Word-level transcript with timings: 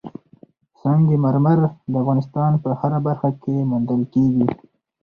سنگ 0.79 1.07
مرمر 1.23 1.59
د 1.91 1.93
افغانستان 2.01 2.51
په 2.63 2.69
هره 2.79 2.99
برخه 3.07 3.29
کې 3.43 3.55
موندل 3.69 4.01
کېږي. 4.13 4.47